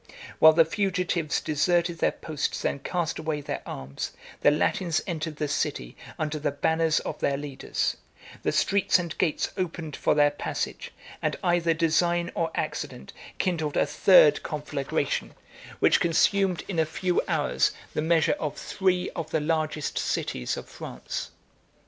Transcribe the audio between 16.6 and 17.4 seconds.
in a few